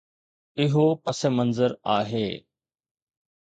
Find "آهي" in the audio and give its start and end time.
1.97-2.29